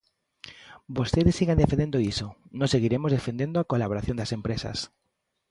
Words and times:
Vostedes 0.97 1.37
sigan 1.39 1.61
defendendo 1.63 2.03
iso, 2.11 2.27
nós 2.59 2.71
seguiremos 2.73 3.15
defendendo 3.17 3.57
a 3.59 3.67
colaboración 3.71 4.17
das 4.17 4.33
empresas. 4.37 4.77